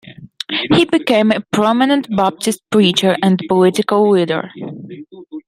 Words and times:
He 0.73 0.85
became 0.85 1.29
a 1.31 1.43
prominent 1.53 2.07
Baptist 2.17 2.59
preacher 2.71 3.15
and 3.21 3.39
political 3.47 4.09
leader. 4.09 4.49